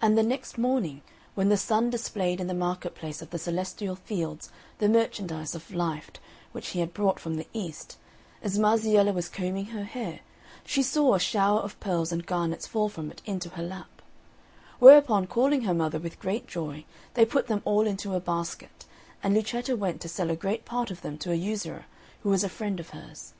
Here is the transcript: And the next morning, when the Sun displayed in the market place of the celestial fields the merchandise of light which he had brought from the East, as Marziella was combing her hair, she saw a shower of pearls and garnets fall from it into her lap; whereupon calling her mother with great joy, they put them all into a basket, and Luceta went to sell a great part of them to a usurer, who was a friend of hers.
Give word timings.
And 0.00 0.16
the 0.16 0.22
next 0.22 0.56
morning, 0.56 1.02
when 1.34 1.50
the 1.50 1.56
Sun 1.58 1.90
displayed 1.90 2.40
in 2.40 2.46
the 2.46 2.54
market 2.54 2.94
place 2.94 3.20
of 3.20 3.28
the 3.28 3.38
celestial 3.38 3.94
fields 3.94 4.48
the 4.78 4.88
merchandise 4.88 5.54
of 5.54 5.70
light 5.74 6.18
which 6.52 6.68
he 6.68 6.80
had 6.80 6.94
brought 6.94 7.20
from 7.20 7.36
the 7.36 7.46
East, 7.52 7.98
as 8.42 8.58
Marziella 8.58 9.12
was 9.12 9.28
combing 9.28 9.66
her 9.66 9.84
hair, 9.84 10.20
she 10.64 10.82
saw 10.82 11.12
a 11.12 11.20
shower 11.20 11.60
of 11.60 11.78
pearls 11.78 12.10
and 12.10 12.24
garnets 12.24 12.66
fall 12.66 12.88
from 12.88 13.10
it 13.10 13.20
into 13.26 13.50
her 13.50 13.62
lap; 13.62 14.00
whereupon 14.78 15.26
calling 15.26 15.60
her 15.64 15.74
mother 15.74 15.98
with 15.98 16.18
great 16.20 16.46
joy, 16.46 16.86
they 17.12 17.26
put 17.26 17.46
them 17.46 17.60
all 17.66 17.86
into 17.86 18.14
a 18.14 18.18
basket, 18.20 18.86
and 19.22 19.34
Luceta 19.34 19.76
went 19.76 20.00
to 20.00 20.08
sell 20.08 20.30
a 20.30 20.36
great 20.36 20.64
part 20.64 20.90
of 20.90 21.02
them 21.02 21.18
to 21.18 21.32
a 21.32 21.34
usurer, 21.34 21.84
who 22.22 22.30
was 22.30 22.42
a 22.42 22.48
friend 22.48 22.80
of 22.80 22.88
hers. 22.96 23.34